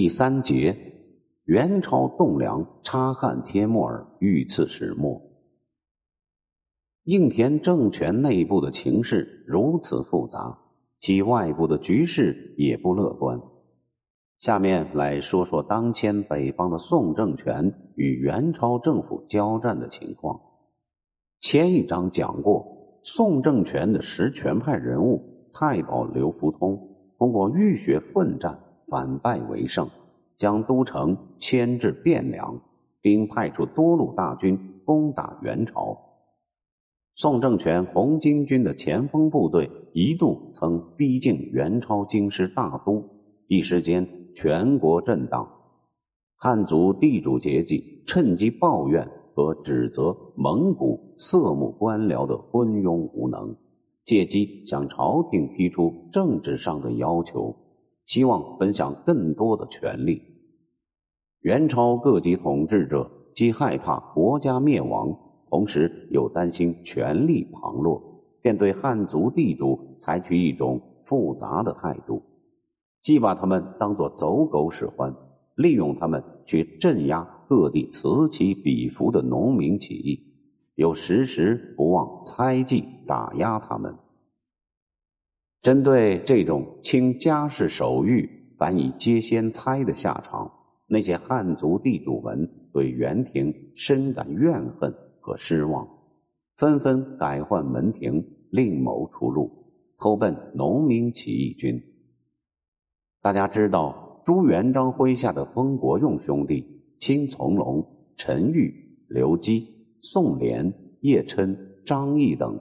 [0.00, 0.76] 第三节，
[1.46, 5.20] 元朝栋梁察汉帖木儿遇刺始末。
[7.02, 10.56] 应田政权内部的情势如此复杂，
[11.00, 13.40] 其外部的局势也不乐观。
[14.38, 20.40] 下面来说说当前北方的宋政权与元朝政府交战的情况。
[21.40, 26.78] 前一章讲过，宋政权的实权派人物太保刘福通
[27.18, 28.56] 通过浴血奋战。
[28.88, 29.88] 反败为胜，
[30.36, 32.58] 将都城迁至汴梁，
[33.00, 35.96] 并派出多路大军攻打元朝。
[37.14, 43.04] 宋政权红巾军的前锋部队一度曾逼近元朝京师大都，
[43.48, 45.48] 一时间全国震荡。
[46.36, 53.52] 汉族地主阶级趁机抱怨和指责蒙古色目官僚的昏庸无能，
[54.04, 57.54] 借机向朝廷提出政治上的要求。
[58.08, 60.22] 希望分享更多的权利。
[61.40, 65.14] 元朝各级统治者既害怕国家灭亡，
[65.50, 68.02] 同时又担心权力旁落，
[68.40, 72.22] 便对汉族地主采取一种复杂的态度：
[73.02, 75.14] 既把他们当作走狗使唤，
[75.56, 80.18] 利用他们去镇压各地此起彼伏的农民起义，
[80.76, 83.94] 又时时不忘猜忌打压他们。
[85.68, 90.50] 针对这种倾家世手谕、反以接先猜的下场，
[90.86, 95.86] 那些汉族地主们对元廷深感怨恨和失望，
[96.56, 99.50] 纷纷改换门庭，另谋出路，
[99.98, 101.78] 投奔农民起义军。
[103.20, 106.64] 大家知道，朱元璋麾下的封国用兄弟
[106.98, 108.72] 青从龙、陈玉、
[109.10, 109.68] 刘基、
[110.00, 112.58] 宋濂、叶琛、张毅等。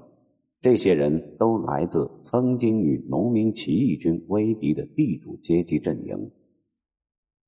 [0.59, 6.31] 这些人都来自曾经与农民起义军为敌的地主阶级阵营，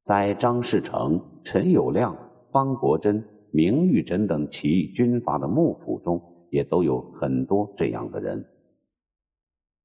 [0.04, 2.16] 在张士诚、陈友谅、
[2.52, 6.22] 方国珍、明玉珍等起义军阀的幕府中，
[6.52, 8.46] 也都有很多这样的人。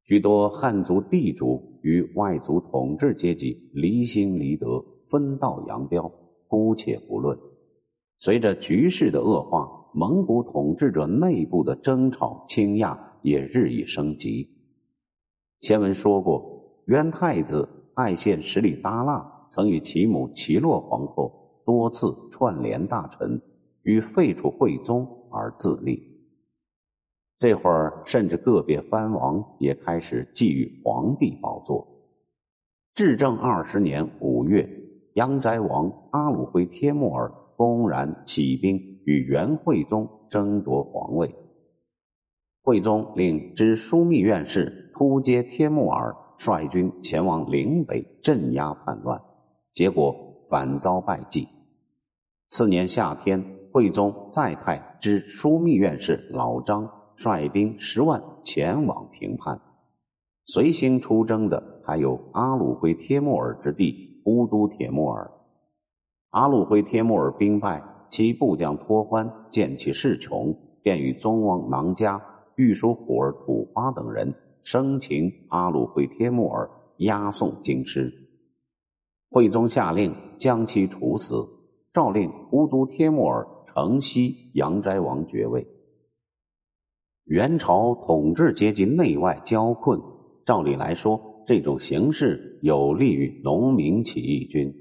[0.03, 6.13] 许多汉族地主与外族统治阶级离心离德、分道扬镳，
[6.47, 7.37] 姑且不论。
[8.19, 12.95] 随着局势的恶化，蒙古统治者内部的争吵倾轧。
[13.25, 14.51] 也日益升级。
[15.61, 23.41] 前文说过，元太子爱县十里达腊曾与其母齐洛皇后多次串联大臣，
[23.83, 26.03] 与废除惠宗而自立。
[27.39, 31.89] 这会儿，甚至个别藩王也开始觊觎皇帝宝座。
[32.93, 34.69] 至正二十年五月，
[35.15, 41.35] 阳斋王阿鲁辉帖木儿公然起兵与元惠宗争夺皇位。
[42.65, 49.21] 惠宗令知枢密院士突接帖木儿率军前往岭北镇压叛乱，
[49.75, 50.17] 结果
[50.49, 51.47] 反遭败绩。
[52.49, 59.61] 次年夏天，惠宗再派知枢密院士老张率兵十万前往平叛。
[60.47, 65.31] 随行出征的还有阿鲁辉帖木儿之弟乌都帖木儿。
[66.31, 72.19] 阿鲁辉帖木儿兵败，其部将托欢见其势穷，便与宗王囊嘉。
[72.57, 78.13] 御书虎儿土花等人生擒阿鲁会帖木儿，押送京师。
[79.31, 81.37] 惠宗下令将其处死，
[81.93, 85.67] 诏令乌都帖木儿承袭阳斋王爵位。
[87.25, 90.01] 元朝统治阶级内外交困，
[90.45, 94.73] 照理来说，这种形势有利于农民起义军。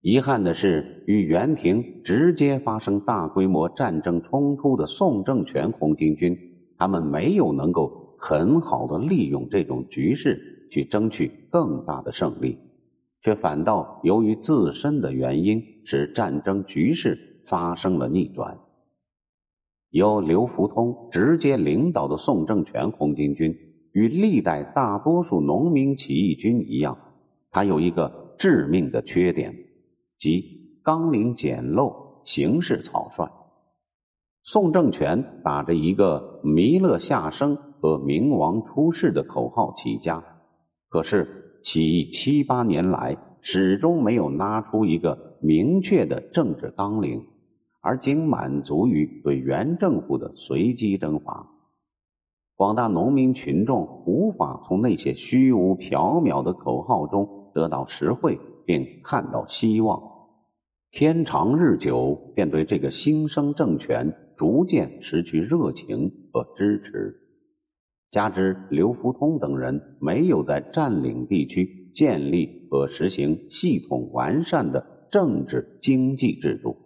[0.00, 6.36] 遗憾的是，与元廷直接发生大规模战争冲突的宋政权红巾军。
[6.78, 12.56] 他们没有能够很好的利用这种局势去争取更大的胜利，
[13.20, 18.56] 却反倒由于自身的原因使战争局势发生了逆转。
[19.90, 23.52] 由刘福通直接领导的宋政权红巾军，
[23.92, 26.96] 与历代大多数农民起义军一样，
[27.50, 29.52] 它有一个致命的缺点，
[30.18, 31.92] 即纲领简陋，
[32.22, 33.26] 形式草率。
[34.50, 40.24] 宋政权打着一个“弥勒下生”和“明王出世”的口号起家，
[40.88, 47.22] 可是起义七八年来始终没有拿出一个明确的政治纲领，
[47.82, 51.46] 而仅满足于对原政府的随机征伐。
[52.56, 60.02] 广大农民群众无法从那些虚无缥缈的口号中得到实惠，并看到希望。
[60.90, 64.10] 天长日久，便对这个新生政权。
[64.38, 67.12] 逐渐失去热情和支持，
[68.08, 76.76] 加之刘福通等人没有在占领地区建立和实行系统完善的政治经济制度，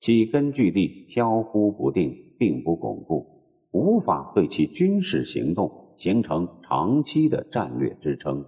[0.00, 3.26] 其根据地飘忽不定，并不巩固，
[3.70, 8.44] 无法对其军事行动形成长期的战略支撑。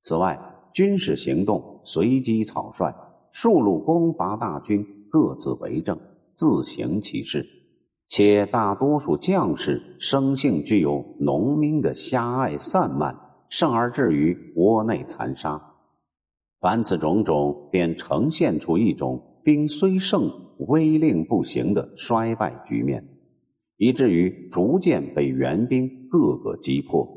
[0.00, 0.40] 此外，
[0.72, 2.90] 军事行动随机草率，
[3.32, 5.98] 数路攻伐大军各自为政，
[6.34, 7.46] 自行其事。
[8.06, 15.60] 且大多数将士生性具有农民的狭隘散漫，甚而至于窝内残杀。
[16.60, 20.30] 凡此种种，便呈现出一种兵虽胜，
[20.68, 23.04] 威令不行的衰败局面，
[23.78, 27.08] 以至于逐渐被援兵各个击破。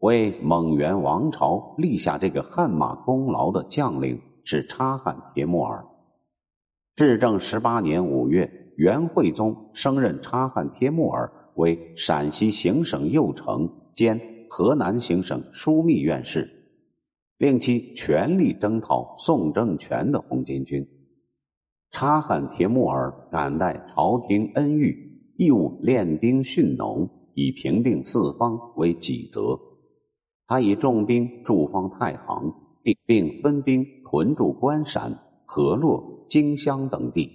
[0.00, 5.86] 为蒙元王朝立下这个汗马功劳的将领是察罕帖木儿。
[6.96, 8.50] 至正十八年五月。
[8.76, 14.20] 元惠宗升任察罕帖木儿为陕西行省右丞兼
[14.50, 16.46] 河南行省枢密院事，
[17.38, 20.86] 令其全力征讨宋政权的红巾军。
[21.90, 24.94] 察罕帖木儿感戴朝廷恩遇，
[25.38, 29.58] 义务练兵训农，以平定四方为己责。
[30.46, 32.52] 他以重兵驻防太行，
[32.82, 37.30] 并并分兵屯驻关陕、河洛、荆襄等地。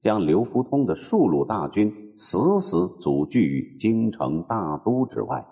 [0.00, 5.44] 将刘福通的数路大军死死阻拒于京城大都之外。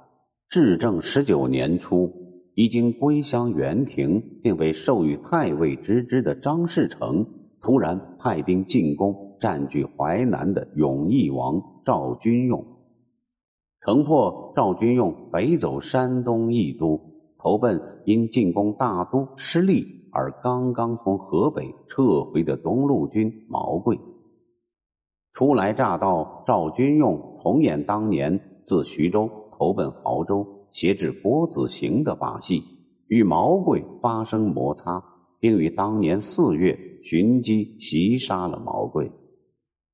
[0.48, 2.12] 至正十九年初，
[2.54, 7.26] 已经归乡园亭，并被授予太尉之职的张士诚，
[7.60, 12.64] 突然派兵进攻占据淮南的永义王赵君用，
[13.80, 17.00] 城破赵君用北走山东义都，
[17.38, 23.98] 投奔因进攻大都失利而刚刚从河北撤回的东路军毛贵。
[25.32, 32.62] 初来乍到，赵军用重演当年自徐州投奔亳州、挟制郭子兴的把戏，
[33.08, 35.02] 与毛贵发生摩擦，
[35.40, 39.10] 并于当年四月寻机袭杀了毛贵。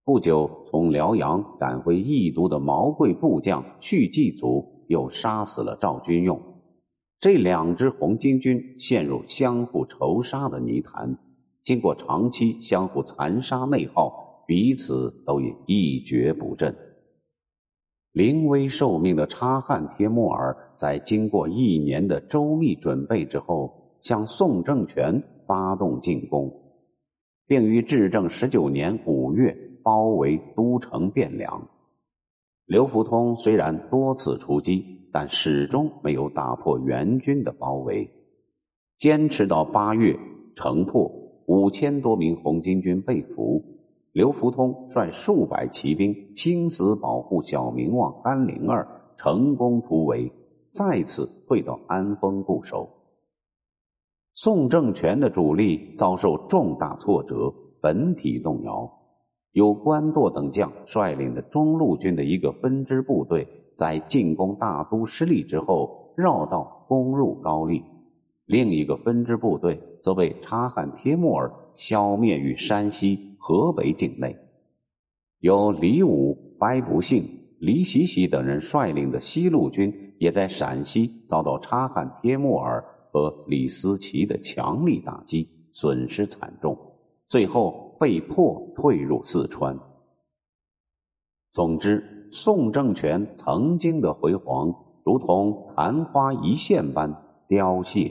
[0.05, 6.39] 不久，从辽阳赶回义都的毛贵部将去季祖又杀死了赵军用。
[7.21, 11.15] 这两支红巾军陷入相互仇杀的泥潭，
[11.63, 14.29] 经过长期相互残杀内耗。
[14.47, 16.75] 彼此都已一蹶不振。
[18.11, 26.53] 临危受命的察罕帖木儿，在经过一年的周密准备之后，向宋政权发动进攻，
[27.47, 31.65] 并于至正十九年五月包围都城汴梁。
[32.71, 38.09] 刘福通虽然多次出击，但始终没有打破元军的包围，
[38.97, 40.17] 坚持到八月，
[40.55, 41.11] 城破，
[41.47, 43.61] 五千多名红巾军被俘。
[44.13, 50.31] 刘福通率数百骑兵拼死保护小明王安灵儿，成功突围，
[50.71, 52.89] 再次退到安丰固守。
[54.35, 58.89] 宋政权的主力遭受重大挫折，本体动摇。
[59.53, 67.81] 由关舵等将率领的中路军的一个分支部队，在进攻大都失利之后，绕道攻入高丽；
[68.47, 73.29] 另一个分支部队则被察罕帖木儿消灭于山西。
[73.43, 74.37] 河北境内，
[75.39, 77.25] 由李武、白不幸、
[77.59, 86.77] 李喜喜等人率领的西路军，也在陕西遭到察罕帖木儿和李思齐的强力打击，损失惨重，
[87.29, 89.79] 最后被迫退入四川。
[91.53, 97.15] 总之，宋政权曾经的辉煌，如同昙花一现般
[97.47, 98.11] 凋谢。